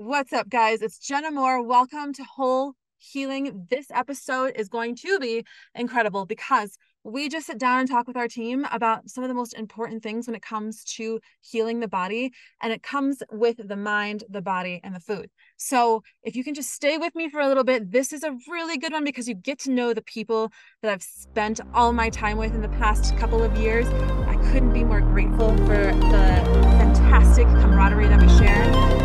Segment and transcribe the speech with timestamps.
[0.00, 0.80] What's up, guys?
[0.80, 1.60] It's Jenna Moore.
[1.60, 3.66] Welcome to Whole Healing.
[3.68, 8.16] This episode is going to be incredible because we just sit down and talk with
[8.16, 11.88] our team about some of the most important things when it comes to healing the
[11.88, 12.30] body.
[12.62, 15.30] And it comes with the mind, the body, and the food.
[15.56, 18.36] So if you can just stay with me for a little bit, this is a
[18.48, 20.52] really good one because you get to know the people
[20.82, 23.88] that I've spent all my time with in the past couple of years.
[24.28, 28.62] I couldn't be more grateful for the fantastic camaraderie that we share.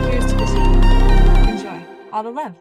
[0.09, 0.83] Here's to the team.
[1.47, 1.85] Enjoy.
[2.11, 2.53] All the love.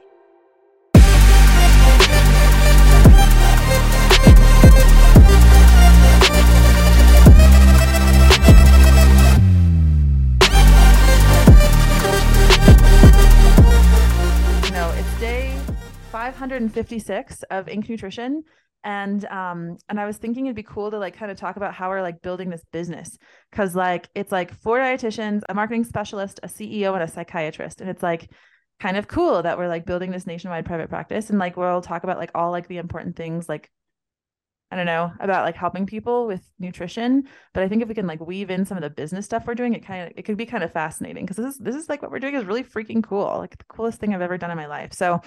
[14.94, 15.56] it's day
[16.12, 18.44] 556 of Ink Nutrition.
[18.84, 21.74] And um, and I was thinking it'd be cool to like kind of talk about
[21.74, 23.16] how we're like building this business.
[23.52, 27.80] Cause like it's like four dietitians, a marketing specialist, a CEO, and a psychiatrist.
[27.80, 28.30] And it's like
[28.80, 31.30] kind of cool that we're like building this nationwide private practice.
[31.30, 33.70] And like we'll talk about like all like the important things like
[34.72, 38.06] I don't know about like helping people with nutrition, but I think if we can
[38.06, 40.38] like weave in some of the business stuff we're doing, it kind of it could
[40.38, 42.64] be kind of fascinating because this is this is like what we're doing is really
[42.64, 44.94] freaking cool, like the coolest thing I've ever done in my life.
[44.94, 45.20] So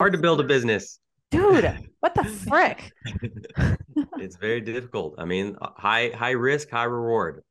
[0.00, 1.84] hard to build a business, dude.
[2.00, 2.92] What the frick?
[4.18, 5.16] it's very difficult.
[5.18, 7.42] I mean, uh, high high risk, high reward.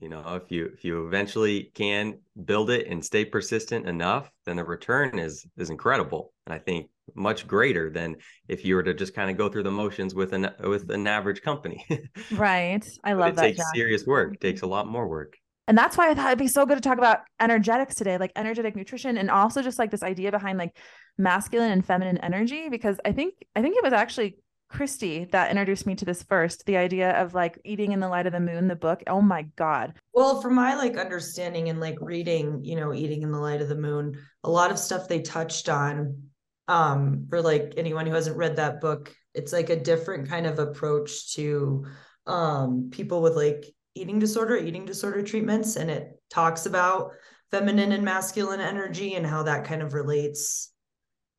[0.00, 4.56] You know, if you if you eventually can build it and stay persistent enough, then
[4.56, 6.32] the return is is incredible.
[6.46, 8.16] And I think much greater than
[8.48, 11.06] if you were to just kind of go through the motions with an with an
[11.06, 11.84] average company.
[12.32, 12.82] right.
[13.04, 13.42] I love it that.
[13.42, 13.74] Takes Jack.
[13.74, 14.32] serious work.
[14.32, 14.48] It mm-hmm.
[14.48, 15.36] takes a lot more work.
[15.68, 18.32] And that's why I thought it'd be so good to talk about energetics today, like
[18.34, 20.76] energetic nutrition, and also just like this idea behind like
[21.16, 22.68] masculine and feminine energy.
[22.68, 26.64] Because I think I think it was actually Christy that introduced me to this first,
[26.66, 29.02] the idea of like eating in the light of the moon, the book.
[29.06, 29.94] Oh my God.
[30.12, 33.68] Well, from my like understanding and like reading, you know, eating in the light of
[33.68, 36.22] the moon, a lot of stuff they touched on
[36.68, 40.58] um for like anyone who hasn't read that book it's like a different kind of
[40.58, 41.84] approach to
[42.26, 43.64] um people with like
[43.94, 47.12] eating disorder eating disorder treatments and it talks about
[47.50, 50.72] feminine and masculine energy and how that kind of relates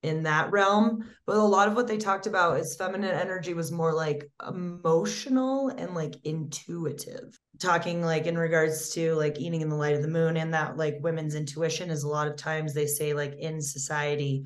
[0.03, 1.07] in that realm.
[1.25, 5.69] But a lot of what they talked about is feminine energy was more like emotional
[5.69, 7.39] and like intuitive.
[7.59, 10.77] Talking like in regards to like eating in the light of the moon and that
[10.77, 14.43] like women's intuition is a lot of times they say like in society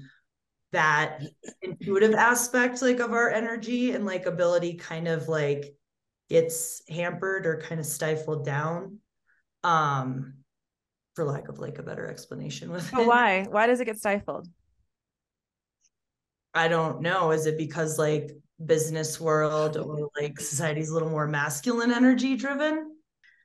[0.71, 1.21] that
[1.61, 5.73] intuitive aspect like of our energy and like ability kind of like
[6.29, 8.97] gets hampered or kind of stifled down
[9.63, 10.33] um
[11.15, 13.45] for lack of like a better explanation with but why?
[13.49, 14.47] Why does it get stifled?
[16.53, 17.31] I don't know.
[17.31, 18.31] Is it because like
[18.65, 22.95] business world or like society's a little more masculine energy driven?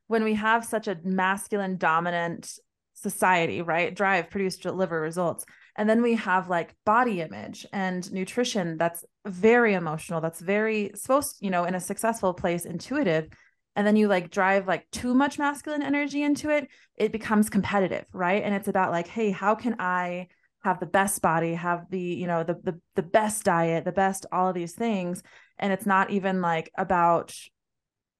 [0.08, 2.58] When we have such a masculine dominant
[2.94, 3.94] society right?
[3.94, 5.44] Drive produce deliver results
[5.76, 11.36] and then we have like body image and nutrition that's very emotional, that's very supposed,
[11.40, 13.28] you know, in a successful place, intuitive.
[13.76, 18.04] And then you like drive like too much masculine energy into it, it becomes competitive,
[18.12, 18.42] right?
[18.42, 20.28] And it's about like, hey, how can I
[20.62, 24.26] have the best body, have the, you know, the the the best diet, the best
[24.32, 25.22] all of these things.
[25.58, 27.34] And it's not even like about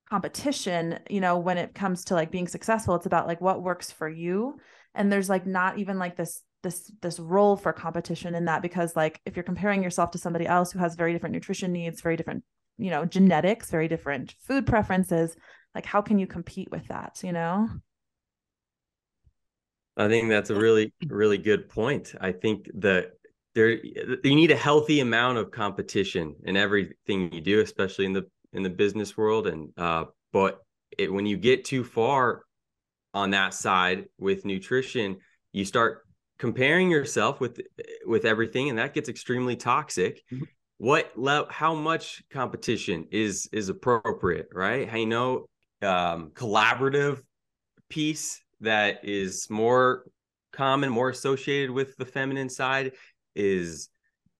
[0.09, 3.91] competition, you know, when it comes to like being successful, it's about like what works
[3.91, 4.59] for you.
[4.95, 8.95] And there's like not even like this this this role for competition in that because
[8.97, 12.17] like if you're comparing yourself to somebody else who has very different nutrition needs very
[12.17, 12.45] different
[12.79, 15.37] you know genetics very different food preferences
[15.75, 17.69] like how can you compete with that you know?
[19.97, 22.15] I think that's a really really good point.
[22.21, 23.13] I think that
[23.55, 28.27] there you need a healthy amount of competition in everything you do especially in the
[28.53, 29.47] in the business world.
[29.47, 30.61] And uh but
[30.97, 32.43] it, when you get too far
[33.13, 35.19] on that side with nutrition
[35.53, 36.07] you start
[36.41, 37.61] comparing yourself with
[38.07, 40.45] with everything and that gets extremely toxic mm-hmm.
[40.79, 45.45] what le- how much competition is is appropriate right i know
[45.83, 47.21] um collaborative
[47.91, 50.07] piece that is more
[50.51, 52.93] common more associated with the feminine side
[53.37, 53.91] is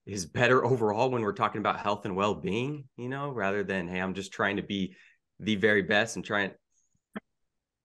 [0.07, 3.99] is better overall when we're talking about health and well-being you know rather than hey
[3.99, 4.97] i'm just trying to be
[5.39, 6.51] the very best and trying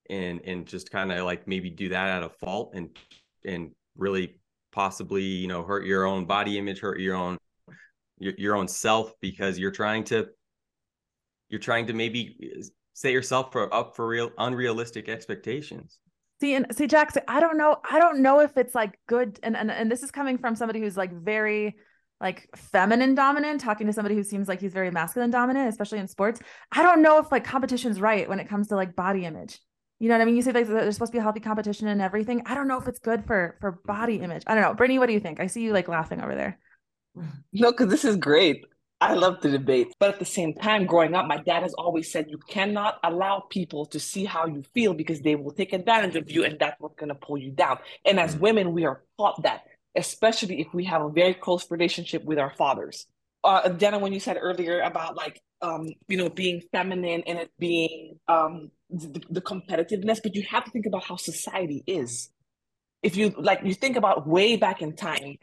[0.10, 2.98] and and just kind of like maybe do that out of fault and
[3.44, 4.36] and really
[4.72, 7.38] possibly you know hurt your own body image hurt your own
[8.20, 10.28] your, your own self because you're trying to
[11.50, 12.64] you're trying to maybe uh,
[12.94, 16.00] set yourself for up for real unrealistic expectations.
[16.42, 19.56] See and see jackson i don't know i don't know if it's like good and,
[19.56, 21.78] and and this is coming from somebody who's like very
[22.20, 26.08] like feminine dominant talking to somebody who seems like he's very masculine dominant especially in
[26.08, 26.42] sports.
[26.72, 29.60] I don't know if like competition's right when it comes to like body image
[30.00, 30.36] You know what I mean?
[30.36, 32.42] You say like there's supposed to be a healthy competition and everything.
[32.46, 34.26] I don't know if it's good for for body mm-hmm.
[34.26, 34.44] image.
[34.46, 34.74] I don't know.
[34.74, 35.40] Brittany, what do you think?
[35.40, 36.60] I see you like laughing over there.
[37.54, 38.66] No, because this is great.
[39.00, 39.94] I love the debate.
[40.00, 43.46] But at the same time, growing up, my dad has always said you cannot allow
[43.50, 46.80] people to see how you feel because they will take advantage of you and that's
[46.80, 47.78] what's going to pull you down.
[48.04, 48.40] And as mm.
[48.40, 49.64] women, we are taught that,
[49.96, 53.06] especially if we have a very close relationship with our fathers.
[53.46, 58.20] Uh, when you said earlier about like, um, you know, being feminine and it being
[58.28, 62.30] um, the, the competitiveness, but you have to think about how society is.
[63.04, 65.38] If you like, you think about way back in time,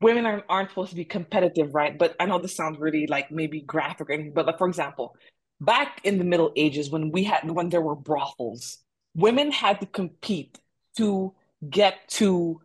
[0.00, 1.98] women aren't, aren't supposed to be competitive, right?
[1.98, 5.16] But I know this sounds really like maybe graphic or anything, but like for example,
[5.60, 8.78] back in the Middle Ages when we had when there were brothels,
[9.14, 10.58] women had to compete
[10.96, 11.34] to
[11.68, 12.60] get to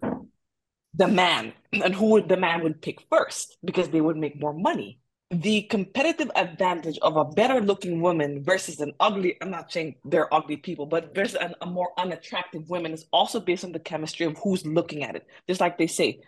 [0.93, 4.99] the man and who the man would pick first because they would make more money.
[5.31, 10.31] The competitive advantage of a better looking woman versus an ugly, I'm not saying they're
[10.31, 14.27] ugly people, but versus an, a more unattractive woman is also based on the chemistry
[14.27, 15.25] of who's looking at it.
[15.47, 16.21] Just like they say,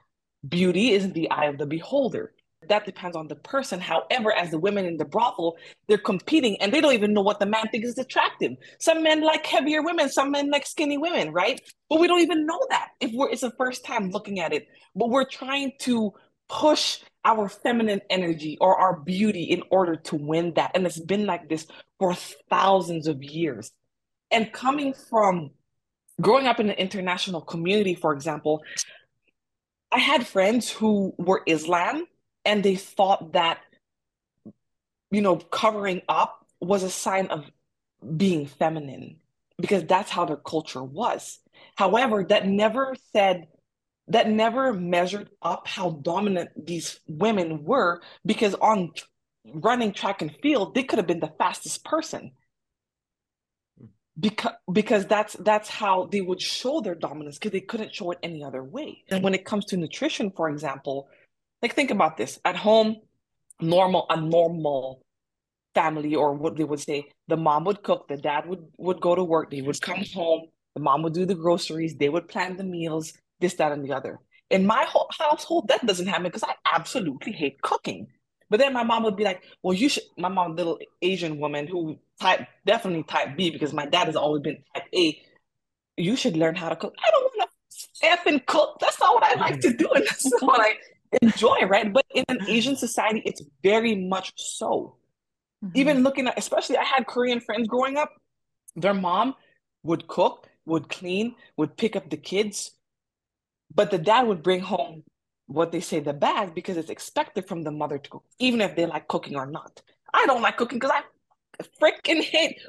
[0.47, 2.33] beauty is in the eye of the beholder.
[2.69, 3.79] That depends on the person.
[3.79, 5.57] However, as the women in the brothel,
[5.87, 8.53] they're competing and they don't even know what the man thinks is attractive.
[8.79, 11.61] Some men like heavier women, some men like skinny women, right?
[11.89, 14.67] But we don't even know that if we're it's the first time looking at it.
[14.95, 16.13] But we're trying to
[16.49, 20.71] push our feminine energy or our beauty in order to win that.
[20.75, 21.65] And it's been like this
[21.99, 22.13] for
[22.49, 23.71] thousands of years.
[24.31, 25.51] And coming from
[26.21, 28.63] growing up in an international community, for example,
[29.91, 32.05] I had friends who were Islam
[32.45, 33.59] and they thought that,
[35.11, 37.45] you know, covering up was a sign of
[38.15, 39.17] being feminine
[39.57, 41.39] because that's how their culture was.
[41.75, 43.47] However, that never said,
[44.09, 48.91] that never measured up how dominant these women were because on
[49.53, 52.31] running track and field, they could have been the fastest person
[54.19, 58.19] because because that's that's how they would show their dominance because they couldn't show it
[58.23, 61.09] any other way and when it comes to nutrition for example
[61.65, 62.97] like think about this at home
[63.59, 65.01] normal a normal
[65.73, 69.15] family or what they would say the mom would cook the dad would would go
[69.15, 70.41] to work they would come home
[70.75, 73.91] the mom would do the groceries they would plan the meals this that and the
[73.91, 74.19] other
[74.51, 78.07] in my whole household that doesn't happen because i absolutely hate cooking
[78.49, 81.65] but then my mom would be like, well, you should, my mom, little Asian woman
[81.65, 85.19] who type, definitely type B because my dad has always been type A.
[85.97, 86.93] You should learn how to cook.
[87.03, 88.77] I don't want to and cook.
[88.79, 89.89] That's not what I like to do.
[89.95, 90.75] And that's not what I
[91.21, 91.91] enjoy, right?
[91.91, 94.97] But in an Asian society, it's very much so.
[95.63, 95.77] Mm-hmm.
[95.77, 98.11] Even looking at, especially I had Korean friends growing up,
[98.75, 99.35] their mom
[99.83, 102.71] would cook, would clean, would pick up the kids,
[103.73, 105.03] but the dad would bring home
[105.47, 108.75] what they say the bag because it's expected from the mother to cook, even if
[108.75, 109.81] they like cooking or not.
[110.13, 112.59] I don't like cooking because I freaking hate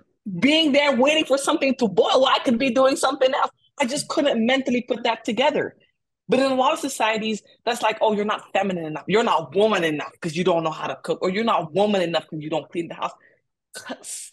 [0.40, 2.26] being there waiting for something to boil.
[2.26, 3.50] I could be doing something else.
[3.80, 5.76] I just couldn't mentally put that together.
[6.28, 9.04] But in a lot of societies, that's like, oh, you're not feminine enough.
[9.06, 12.02] You're not woman enough because you don't know how to cook, or you're not woman
[12.02, 13.12] enough because you don't clean the house.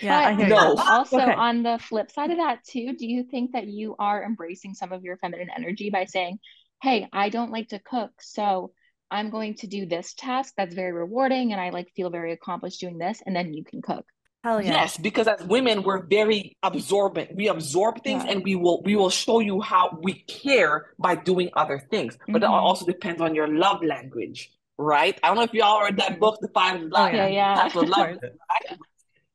[0.00, 0.74] Yeah, but no.
[0.78, 1.32] also okay.
[1.32, 4.92] on the flip side of that too, do you think that you are embracing some
[4.92, 6.40] of your feminine energy by saying,
[6.82, 8.10] hey, I don't like to cook.
[8.20, 8.72] So
[9.10, 12.80] I'm going to do this task that's very rewarding and I like feel very accomplished
[12.80, 13.22] doing this.
[13.24, 14.06] And then you can cook.
[14.44, 14.72] Hell yeah.
[14.72, 17.36] Yes, because as women, we're very absorbent.
[17.36, 18.32] We absorb things yeah.
[18.32, 22.18] and we will we will show you how we care by doing other things.
[22.26, 22.44] But mm-hmm.
[22.44, 25.18] it also depends on your love language, right?
[25.22, 27.10] I don't know if y'all read that book, The Five Love.
[27.12, 27.54] Oh, yeah, yeah.
[27.54, 28.00] Types of love.
[28.22, 28.78] right?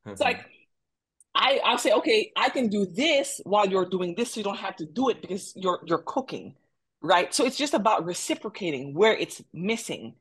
[0.07, 0.45] It's like
[1.33, 4.57] I, I'll say, okay, I can do this while you're doing this, so you don't
[4.57, 6.55] have to do it because you're you're cooking
[7.01, 7.33] right?
[7.33, 10.15] So it's just about reciprocating where it's missing.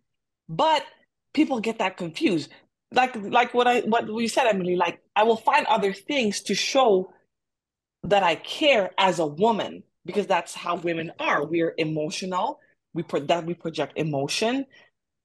[0.49, 0.85] But
[1.33, 2.51] people get that confused.
[2.93, 6.55] Like like what I what you said, Emily, like I will find other things to
[6.55, 7.13] show
[8.05, 11.45] that I care as a woman because that's how women are.
[11.47, 12.61] We're emotional.
[12.95, 14.67] We pro- that we project emotion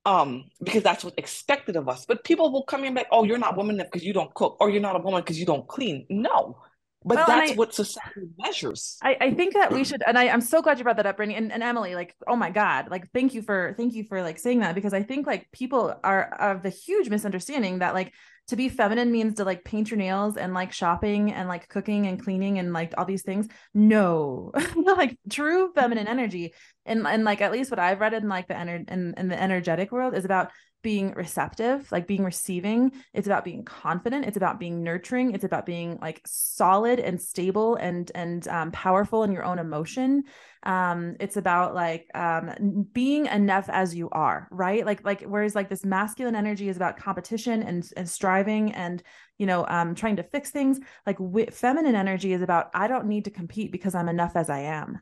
[0.06, 2.06] um because that's what's expected of us.
[2.06, 4.70] But people will come in like, "Oh, you're not woman because you don't cook, or
[4.70, 6.58] you're not a woman because you don't clean." No,
[7.04, 8.98] but well, that's I, what society measures.
[9.02, 11.18] I, I think that we should, and I, I'm so glad you brought that up,
[11.18, 11.96] Brittany and, and Emily.
[11.96, 14.94] Like, oh my God, like thank you for thank you for like saying that because
[14.94, 18.14] I think like people are of the huge misunderstanding that like
[18.48, 22.06] to be feminine means to like paint your nails and like shopping and like cooking
[22.08, 23.48] and cleaning and like all these things.
[23.74, 26.54] No, like true feminine energy
[26.86, 29.42] and and like at least what I've read in like the ener- in, in the
[29.42, 32.92] energetic world is about being receptive, like being receiving.
[33.14, 34.26] It's about being confident.
[34.26, 35.34] It's about being nurturing.
[35.34, 40.24] It's about being like solid and stable and and um, powerful in your own emotion.
[40.64, 44.86] Um, it's about like um, being enough as you are, right?
[44.86, 49.02] Like like whereas like this masculine energy is about competition and and striving and
[49.38, 50.80] you know um, trying to fix things.
[51.06, 54.50] Like w- feminine energy is about I don't need to compete because I'm enough as
[54.50, 55.02] I am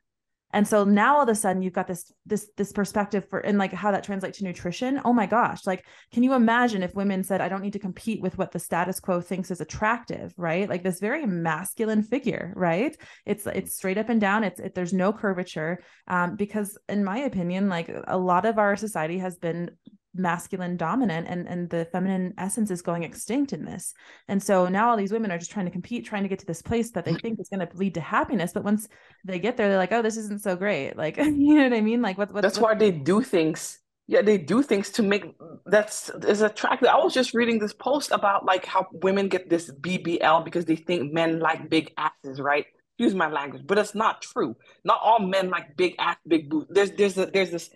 [0.51, 3.57] and so now all of a sudden you've got this this this perspective for and
[3.57, 4.99] like how that translates to nutrition.
[5.05, 8.21] Oh my gosh like can you imagine if women said i don't need to compete
[8.21, 10.67] with what the status quo thinks is attractive right?
[10.67, 12.95] Like this very masculine figure right?
[13.25, 14.43] It's it's straight up and down.
[14.43, 15.79] It's it, there's no curvature.
[16.07, 19.71] Um, because in my opinion like a lot of our society has been
[20.19, 23.93] masculine dominant and and the feminine essence is going extinct in this.
[24.27, 26.45] And so now all these women are just trying to compete trying to get to
[26.45, 28.87] this place that they think is going to lead to happiness but once
[29.25, 30.95] they get there they're like oh this isn't so great.
[30.95, 32.01] Like you know what i mean?
[32.01, 35.23] Like what, what that's what, why they do things yeah they do things to make
[35.65, 36.89] that's is attractive.
[36.89, 40.75] I was just reading this post about like how women get this bbl because they
[40.75, 42.65] think men like big asses right?
[42.97, 44.55] Use my language but it's not true.
[44.83, 46.67] Not all men like big ass big boot.
[46.69, 47.69] There's there's a, there's this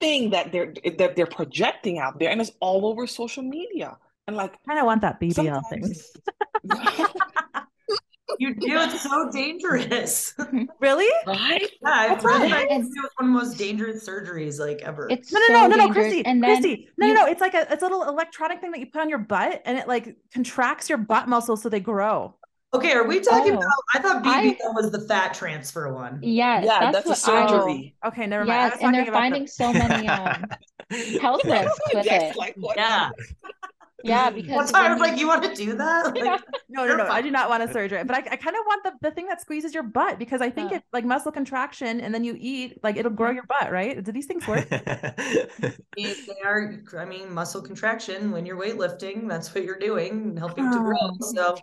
[0.00, 3.96] thing that they're that they're projecting out there and it's all over social media.
[4.26, 5.94] And like kind of want that bbl thing.
[8.40, 10.34] You do it's so dangerous.
[10.80, 11.08] Really?
[11.26, 11.62] Right?
[11.80, 15.06] Yeah i've read that it's one of the most dangerous surgeries like ever.
[15.10, 15.94] It's no no so no no no dangerous.
[16.06, 18.60] christy and then christy no you- no no it's like a it's a little electronic
[18.60, 21.68] thing that you put on your butt and it like contracts your butt muscles so
[21.68, 22.34] they grow
[22.74, 23.58] okay are we talking Oh.
[23.58, 27.40] about i thought I- was the fat transfer one yes yeah that's, that's, a what
[27.42, 30.44] I- surgery okay never mind I yes and they're about finding the- so many um
[31.20, 32.76] health risks with Jack's it like, what?
[32.76, 33.10] yeah
[34.04, 36.36] yeah because that's why i was like you want to do that like, Yeah.
[36.68, 38.84] no no no i do not want a surgery but i, I kind of want
[38.84, 40.76] the, the thing that squeezes your butt because i think Yeah.
[40.78, 44.12] it like muscle contraction and then you eat like it'll grow your butt right do
[44.12, 49.78] these things work they are i mean muscle contraction when you're weightlifting that's what you're
[49.78, 51.16] doing helping to grow Oh.
[51.34, 51.56] so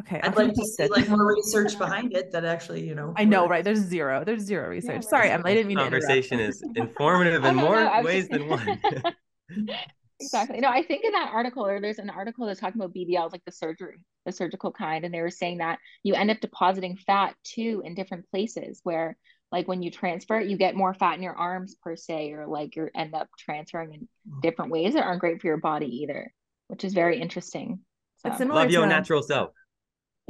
[0.00, 0.90] okay i'd like to see conflicted.
[0.90, 4.42] like more research behind it that actually you know i know right there's zero there's
[4.42, 5.04] zero research right.
[5.04, 5.82] sorry emily i didn't mean to.
[5.84, 8.80] Conversation is informative in no, no, more I was ways just- than one.
[10.20, 10.60] Exactly.
[10.60, 13.44] No, I think in that article, or there's an article that's talking about BBLs, like
[13.46, 17.34] the surgery, the surgical kind, and they were saying that you end up depositing fat
[17.42, 19.16] too in different places where,
[19.50, 22.46] like, when you transfer it, you get more fat in your arms per se, or
[22.46, 24.42] like you end up transferring in mm.
[24.42, 26.32] different ways that aren't great for your body either,
[26.68, 27.80] which is very interesting.
[28.18, 29.52] So, it's similar Love your natural self.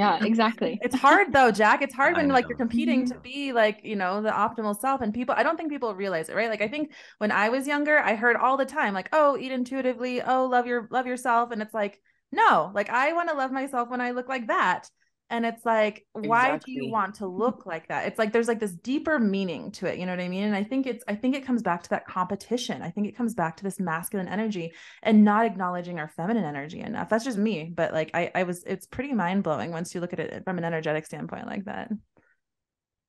[0.00, 0.78] Yeah, exactly.
[0.83, 1.83] it's hard though jack.
[1.83, 5.00] It's hard I when like you're competing to be like you know the optimal self
[5.02, 6.50] and people i don't think people realize it right?
[6.50, 9.52] Like i think when i was younger i heard all the time like oh eat
[9.52, 10.23] intuitively.
[10.23, 11.50] Oh love your love yourself.
[11.50, 12.00] And it's like
[12.33, 12.73] no.
[12.75, 14.88] Like i want to love myself when i look like that
[15.31, 18.07] and it's like why do you want to look like that?
[18.07, 20.45] It's like there's like this deeper meaning to it you know what i mean?
[20.45, 22.83] And i think it's i think it comes back to that competition.
[22.83, 24.73] I think it comes back to this masculine energy
[25.03, 27.09] and not acknowledging our feminine energy enough.
[27.09, 30.21] That's just me but like i i was it's pretty mind-blowing once you look at
[30.21, 31.91] it from an energetic standpoint like that.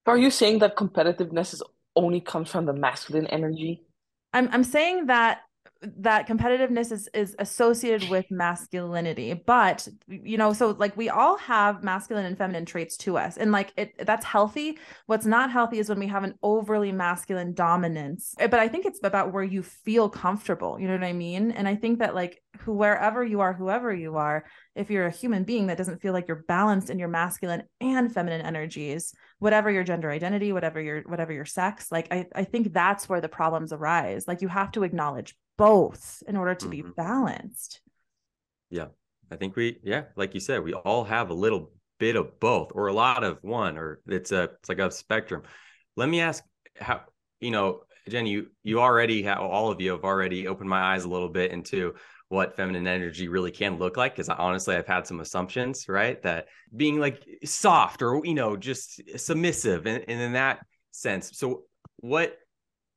[0.06, 1.64] Are you saying that competitiveness is
[1.96, 3.84] only comes from the masculine energy?
[4.34, 5.42] I'm i'm saying that
[5.82, 11.84] that competitiveness is is associated with masculinity but you know so like we all have
[11.84, 14.78] masculine and feminine traits to us and like it that's healthy.
[15.08, 18.86] What's not healthy is when we have an overly masculine dominance Eh, but i think
[18.86, 21.52] it's about where you feel comfortable you know what i mean?
[21.52, 24.46] And i think that like who wherever you are whoever you are
[24.76, 28.14] if you're a human being that doesn't feel like you're balanced in your masculine and
[28.14, 32.74] feminine energies whatever your gender identity whatever your whatever your sex like i, I think
[32.74, 36.84] that's where the problems arise like you have to acknowledge both in order to be
[36.84, 36.96] Mhm.
[36.96, 37.82] balanced
[38.70, 38.88] yeah
[39.32, 42.74] I think we, yeah, like you said, we all have a little bit of both
[42.76, 45.44] or a lot of one, or it's a, it's like a spectrum.
[45.96, 46.44] Let me ask
[46.78, 47.04] how,
[47.40, 51.06] you know, Jen, you, you already have, all of you have already opened my eyes
[51.06, 51.96] a little bit into
[52.32, 54.16] what feminine energy really can look like.
[54.16, 56.22] Cause I, honestly, I've had some assumptions, right?
[56.24, 61.38] That being like soft or, you know, just submissive and, and in that sense.
[61.38, 61.64] So
[61.98, 62.38] what,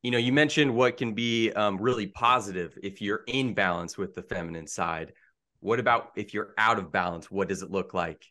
[0.02, 4.14] you know, you mentioned what can be um, really positive if you're in balance with
[4.14, 5.12] the feminine side
[5.60, 8.22] what about if you're out of balance what does it look like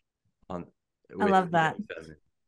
[0.48, 0.66] on
[1.20, 1.76] I love that.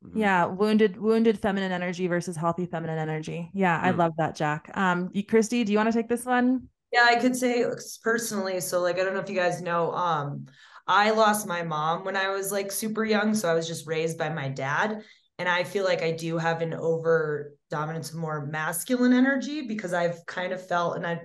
[0.04, 0.16] Mhm.
[0.16, 3.98] yeah wounded wounded feminine energy versus healthy feminine energy yeah i Hmm.
[3.98, 7.36] love that jack um christy do you want to take this one Yeah, I could
[7.36, 7.66] say
[8.02, 8.58] personally.
[8.60, 10.46] So, like, I don't know if you guys know, um,
[10.86, 13.34] I lost my mom when I was like super young.
[13.34, 15.02] So I was just raised by my dad.
[15.38, 19.92] And I feel like I do have an over dominance of more masculine energy because
[19.92, 21.20] I've kind of felt, and I,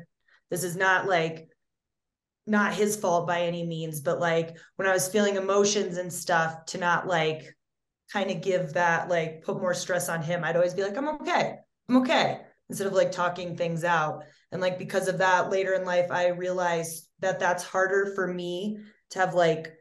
[0.49, 1.47] this is not like,
[2.45, 6.65] not his fault by any means, but like when I was feeling emotions and stuff
[6.65, 7.55] to not like
[8.11, 11.07] kind of give that, like put more stress on him, I'd always be like, I'm
[11.07, 11.55] okay.
[11.87, 12.41] I'm okay.
[12.71, 14.23] Instead of like talking things out.
[14.53, 18.79] And like because of that, later in life, I realized that that's harder for me
[19.09, 19.73] to have like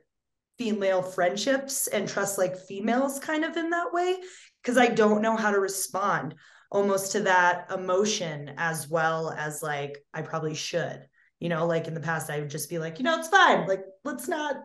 [0.58, 4.16] female friendships and trust like females kind of in that way
[4.60, 6.34] because I don't know how to respond
[6.72, 11.06] almost to that emotion as well as like I probably should.
[11.38, 13.68] You know, like in the past, I would just be like, you know, it's fine.
[13.68, 14.56] Like, let's not,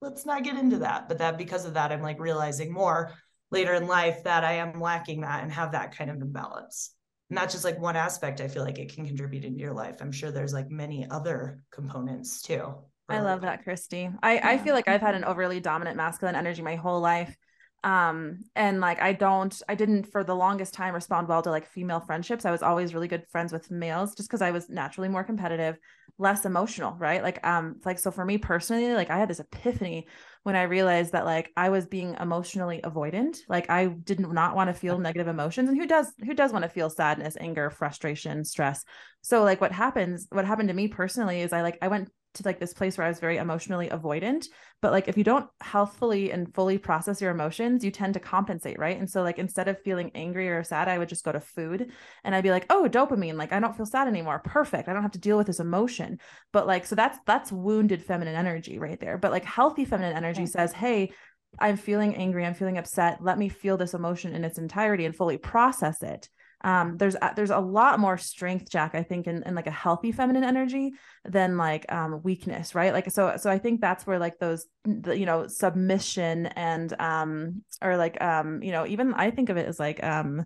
[0.00, 1.08] let's not get into that.
[1.08, 3.12] But that because of that, I'm like realizing more
[3.50, 6.94] later in life that I am lacking that and have that kind of imbalance.
[7.34, 9.96] Not just like one aspect, I feel like it can contribute into your life.
[10.00, 12.74] I'm sure there's like many other components too.
[13.08, 14.08] I love that, Christy.
[14.22, 14.48] I, yeah.
[14.48, 17.36] I feel like I've had an overly dominant masculine energy my whole life
[17.84, 21.66] um and like i don't i didn't for the longest time respond well to like
[21.66, 25.08] female friendships i was always really good friends with males just because i was naturally
[25.08, 25.76] more competitive
[26.18, 27.22] less emotional right?
[27.22, 30.06] Like um like so for me personally like i had this epiphany
[30.44, 33.38] when i realized that like i was being emotionally avoidant.
[33.48, 36.62] Like i did not want to feel negative emotions and who does who does want
[36.64, 38.84] to feel sadness anger frustration stress?
[39.22, 42.42] So like what happens what happened to me personally is i like i went to
[42.44, 44.46] like this place where I was very emotionally avoidant.
[44.82, 48.78] But like if you don't healthfully and fully process your emotions, you tend to compensate,
[48.78, 48.98] right?
[48.98, 51.90] And so like instead of feeling angry or sad, I would just go to food
[52.22, 54.40] and I'd be like, "Oh, dopamine, like I don't feel sad anymore.
[54.44, 54.88] Perfect.
[54.88, 56.18] I don't have to deal with this emotion."
[56.52, 59.18] But like so that's that's wounded feminine energy right there.
[59.18, 60.48] But like healthy feminine energy yeah.
[60.48, 61.12] says, "Hey,
[61.58, 63.22] I'm feeling angry, I'm feeling upset.
[63.22, 66.28] Let me feel this emotion in its entirety and fully process it."
[66.64, 69.70] Um, there's a, there's a lot more strength jack i think in, in like a
[69.70, 70.92] healthy feminine energy
[71.24, 72.92] than like um, weakness right?
[72.92, 77.62] Like so so i think that's where like those the, you know submission and um
[77.82, 80.44] or like um you know even i think of it as like um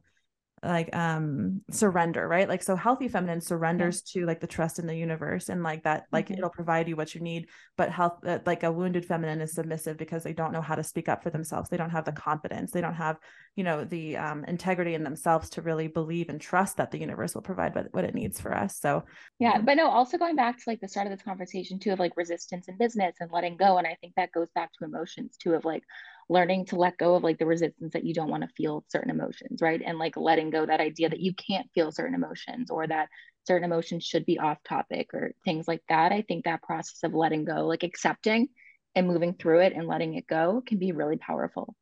[0.62, 4.22] like um surrender right like so healthy feminine surrenders yeah.
[4.22, 6.38] to like the trust in the universe and like that like mm-hmm.
[6.38, 9.96] it'll provide you what you need but health uh, like a wounded feminine is submissive
[9.96, 12.70] because they don't know how to speak up for themselves they don't have the confidence
[12.72, 13.18] they don't have
[13.56, 17.34] you know the um, integrity in themselves to really believe and trust that the universe
[17.34, 19.04] will provide what, what it needs for us so
[19.38, 21.98] yeah but no also going back to like the start of this conversation too of
[21.98, 25.36] like resistance in business and letting go and i think that goes back to emotions
[25.36, 25.84] too of like
[26.28, 29.10] learning to let go of like the resistance that you don't want to feel certain
[29.10, 29.80] emotions, right?
[29.84, 33.08] And like letting go that idea that you can't feel certain emotions or that
[33.46, 36.12] certain emotions should be off topic or things like that.
[36.12, 38.48] I think that process of letting go, like accepting
[38.94, 41.74] and moving through it and letting it go can be really powerful.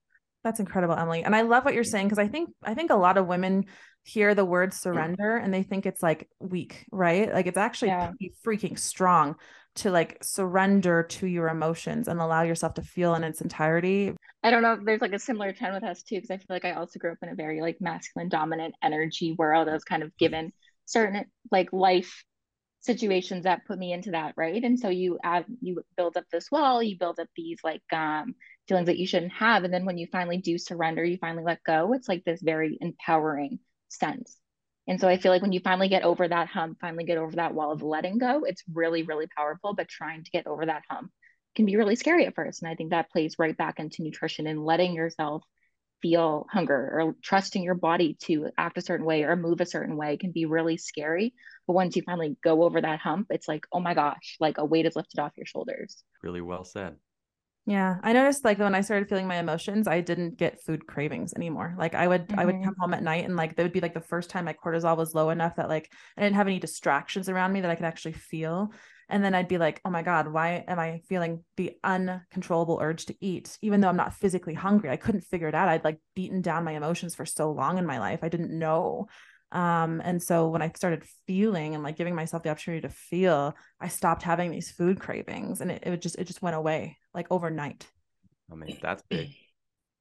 [0.45, 1.25] That's incredible, Emily.
[1.25, 3.65] And I love what you're saying because I think I think a lot of women
[4.05, 7.33] hear the word surrender and they think it's like weak, right?
[7.35, 8.13] Like it's actually yeah.
[8.47, 9.35] freaking strong
[9.77, 14.15] to like surrender to your emotions and allow yourself to feel in its entirety.
[14.43, 16.47] I don't know if there's like a similar trend with us too, because I feel
[16.51, 19.69] like I also grew up in a very like masculine dominant energy world.
[19.69, 20.53] I was kind of given
[20.85, 22.25] certain like life
[22.81, 24.63] situations that put me into that, right?
[24.63, 28.35] And so you add you build up this wall, you build up these like um
[28.69, 29.65] feelings that you shouldn't have.
[29.65, 32.79] And then when you finally do surrender, you finally let go, it's like this very
[32.81, 33.59] empowering
[33.89, 34.39] sense.
[34.89, 37.33] And so I feel like when you finally get over that hump, finally get over
[37.37, 39.75] that wall of letting go, it's really, really powerful.
[39.75, 41.11] But trying to get over that hump
[41.57, 42.63] can be really scary at first.
[42.63, 45.43] And I think that plays right back into nutrition and letting yourself
[46.03, 49.97] feel hunger or trusting your body to act a certain way or move a certain
[49.97, 51.35] way can be really scary.
[51.67, 54.65] But once you finally go over that hump, it's like, oh my gosh, like a
[54.65, 56.05] weight is lifted off your shoulders.
[56.23, 56.97] Really well said.
[57.69, 61.35] Yeah, I noticed like when I started feeling my emotions, I didn't get food cravings
[61.35, 61.75] anymore.
[61.77, 62.39] Like I would mm-hmm.
[62.39, 62.65] I would mm-hmm.
[62.65, 64.97] come home at night and like that would be like the first time my cortisol
[64.97, 67.85] was low enough that like I didn't have any distractions around me that I could
[67.85, 68.73] actually feel.
[69.09, 73.07] And then I'd be like, "Oh my god, why am I feeling the uncontrollable urge
[73.07, 75.69] to eat even though I'm not physically hungry?" I couldn't figure it out.
[75.69, 78.21] I'd like beaten down my emotions for so long in my life.
[78.23, 79.09] I didn't know
[79.53, 83.55] um and so when i started feeling and like giving myself the opportunity to feel
[83.81, 87.27] i stopped having these food cravings and it, it just it just went away like
[87.31, 87.87] overnight.
[88.53, 89.31] I mean that's big.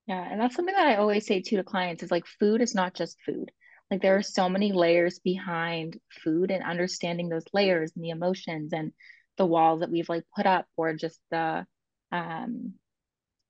[0.08, 2.76] Yeah and that's something that i always say too to clients is like food is
[2.76, 3.52] not just food.
[3.90, 8.72] Like there are so many layers behind food and understanding those layers and the emotions
[8.72, 8.92] and
[9.38, 11.66] the walls that we've like put up or just the
[12.12, 12.74] um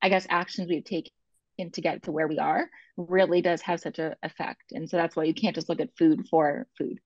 [0.01, 1.11] i guess actions we've taken
[1.73, 4.71] to get to where we are really does have such a effect.
[4.71, 6.99] And so that's why you can't just look at food for food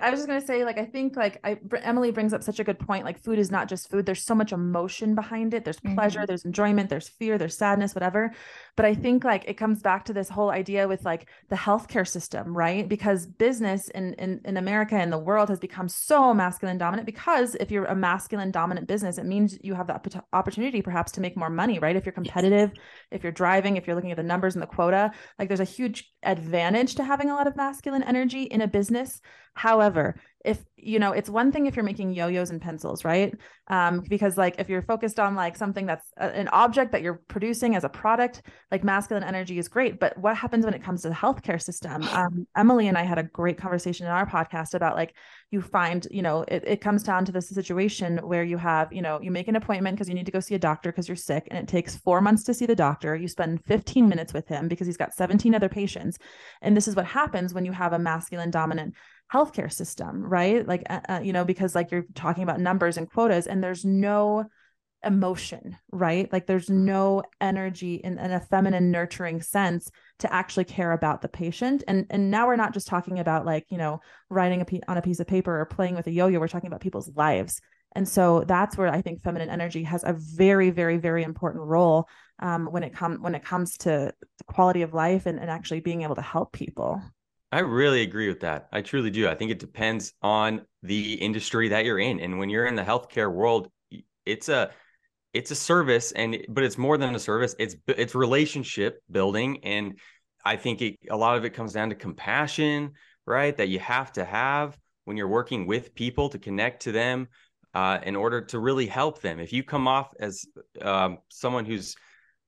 [0.00, 2.64] I was just gonna say, like, I think, like, I Emily brings up such a
[2.64, 3.04] good point.
[3.04, 4.06] Like, food is not just food.
[4.06, 5.64] There's so much emotion behind it.
[5.64, 6.26] There's pleasure, mm-hmm.
[6.26, 8.32] there's enjoyment, there's fear, there's sadness, whatever.
[8.76, 12.06] But I think, like, it comes back to this whole idea with like the healthcare
[12.06, 12.88] system, right?
[12.88, 17.06] Because business in in in America and the world has become so masculine dominant.
[17.06, 21.20] Because if you're a masculine dominant business, it means you have the opportunity, perhaps, to
[21.20, 21.96] make more money, right?
[21.96, 22.72] If you're competitive,
[23.10, 25.64] if you're driving, if you're looking at the numbers and the quota, like, there's a
[25.64, 29.20] huge advantage to having a lot of masculine energy in a business
[29.78, 33.34] However, if you know it's one thing if you're making yo-yos and pencils right?
[33.66, 37.20] Um, because like if you're focused on like something that's a, an object that you're
[37.28, 40.00] producing as a product like masculine energy is great.
[40.00, 42.02] But what happens when it comes to the healthcare system?
[42.02, 45.14] Um, emily and i had a great conversation in our podcast about like
[45.50, 49.02] you find you know it, it comes down to this situation where you have you
[49.02, 51.16] know you make an appointment because you need to go see a doctor because you're
[51.16, 53.16] sick and it takes four months to see the doctor.
[53.16, 56.18] You spend 15 minutes with him because he's got 17 other patients.
[56.62, 58.94] And this is what happens when you have a masculine dominant
[59.32, 60.66] healthcare system, right?
[60.66, 63.84] Like, uh, uh, you know, because like you're talking about numbers and quotas, and there's
[63.84, 64.46] no
[65.04, 66.32] emotion, right?
[66.32, 71.28] Like there's no energy in, in a feminine nurturing sense to actually care about the
[71.28, 71.84] patient.
[71.86, 74.96] And and now we're not just talking about like, you know, writing a p- on
[74.96, 76.40] a piece of paper or playing with a yo-yo.
[76.40, 77.60] We're talking about people's lives.
[77.94, 82.08] And so that's where I think feminine energy has a very, very, very important role
[82.40, 85.80] um, when it comes when it comes to the quality of life and, and actually
[85.80, 87.00] being able to help people.
[87.50, 88.68] I really agree with that.
[88.72, 89.26] I truly do.
[89.28, 92.20] I think it depends on the industry that you're in.
[92.20, 93.70] And when you're in the healthcare world,
[94.26, 94.70] it's a
[95.34, 97.54] it's a service and but it's more than a service.
[97.58, 99.98] It's it's relationship building and
[100.44, 102.92] I think it, a lot of it comes down to compassion,
[103.26, 103.56] right?
[103.56, 107.28] That you have to have when you're working with people to connect to them
[107.74, 109.40] uh, in order to really help them.
[109.40, 110.44] If you come off as
[110.82, 111.96] um, someone who's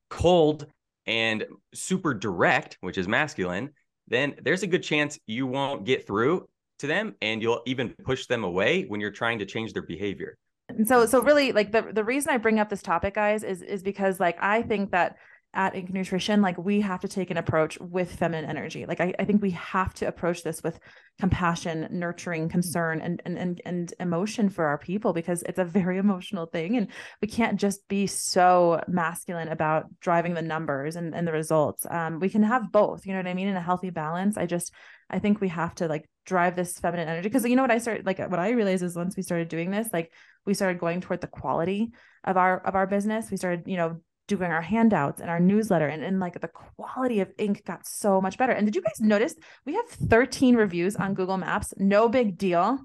[0.08, 0.66] cold
[1.06, 3.70] and super direct, which is masculine,
[4.10, 6.48] then there's a good chance you won't get through
[6.80, 10.36] to them and you'll even push them away when you're trying to change their behavior.
[10.68, 13.62] And so so really like the the reason I bring up this topic guys is
[13.62, 15.16] is because like I think that
[15.52, 18.86] at Ink Nutrition, like we have to take an approach with feminine energy.
[18.86, 20.78] Like I, I think we have to approach this with
[21.18, 25.98] compassion, nurturing, concern, and, and and and emotion for our people because it's a very
[26.06, 26.76] emotional thing.
[26.76, 26.86] And
[27.20, 31.84] we can't just be so masculine about driving the numbers and, and the results.
[31.90, 34.36] Um, we can have both, you know what I mean, in a healthy balance.
[34.36, 34.72] I just
[35.10, 37.78] I think we have to like drive this feminine energy because you know what I
[37.78, 40.12] started like what I realized is once we started doing this, like
[40.46, 41.90] we started going toward the quality
[42.22, 43.32] of our of our business.
[43.32, 47.20] We started, you know, doing our handouts and our newsletter and, and like the quality
[47.20, 48.52] of ink got so much better.
[48.52, 49.34] And did you guys notice
[49.66, 51.74] we have 13 reviews on Google Maps?
[51.76, 52.78] No big deal.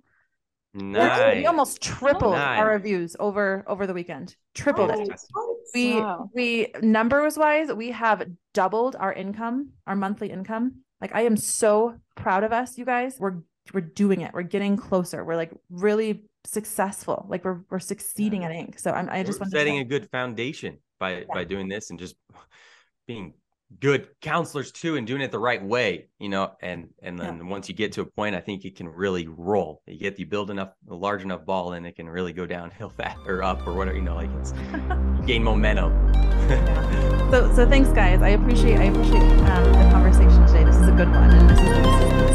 [0.74, 1.38] Nice.
[1.38, 2.60] We almost tripled nice.
[2.60, 4.36] our reviews over over the weekend.
[4.56, 5.10] Tripled oh, it.
[5.74, 6.30] We wow.
[6.34, 10.82] we numbers wise, we have doubled our income, our monthly income.
[11.00, 13.16] Like I am so proud of us, you guys.
[13.20, 13.38] We're
[13.74, 14.34] we're doing it.
[14.34, 15.24] We're getting closer.
[15.24, 17.26] We're like really successful.
[17.30, 18.50] Like we're we're succeeding yeah.
[18.50, 18.80] at ink.
[18.80, 21.24] So I'm I just want to setting a good foundation by yeah.
[21.34, 22.16] by doing this and just
[23.08, 23.34] being
[23.80, 27.44] good counselors too and doing it the right way you know and and then yeah.
[27.44, 30.26] once you get to a point i think it can really roll you get you
[30.26, 33.66] build enough a large enough ball and it can really go downhill fast or up
[33.66, 34.54] or whatever you know like it's
[35.26, 35.92] gain momentum
[37.32, 40.92] so so thanks guys i appreciate i appreciate um, the conversation today this is a
[40.92, 42.35] good